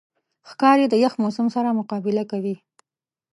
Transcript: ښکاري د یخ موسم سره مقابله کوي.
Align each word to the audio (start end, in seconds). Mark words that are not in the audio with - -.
ښکاري 0.49 0.85
د 0.89 0.95
یخ 1.03 1.13
موسم 1.23 1.47
سره 1.55 1.77
مقابله 1.79 2.23
کوي. 2.31 2.55